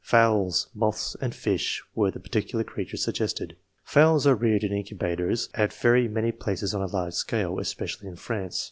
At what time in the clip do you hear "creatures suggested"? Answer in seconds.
2.63-3.55